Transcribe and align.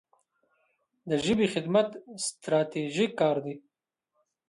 د 1.09 1.11
ژبې 1.25 1.47
خدمت 1.53 1.89
ستراتیژیک 2.25 3.11
کار 3.21 3.37
دی. 3.45 3.55